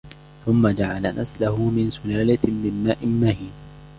ثُمَّ 0.45 0.67
جَعَلَ 0.67 1.15
نَسْلَهُ 1.15 1.55
مِنْ 1.69 1.91
سُلَالَةٍ 1.91 2.39
مِنْ 2.47 2.83
مَاءٍ 2.83 3.05
مَهِينٍ 3.05 3.51